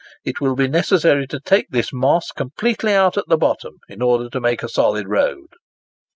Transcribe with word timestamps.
It 0.25 0.41
will 0.41 0.55
be 0.55 0.67
necessary 0.67 1.27
to 1.27 1.39
take 1.39 1.67
this 1.69 1.93
Moss 1.93 2.31
completely 2.31 2.91
out 2.93 3.17
at 3.19 3.25
the 3.27 3.37
bottom, 3.37 3.77
in 3.87 4.01
order 4.01 4.31
to 4.31 4.41
make 4.41 4.63
a 4.63 4.67
solid 4.67 5.07
road." 5.07 5.49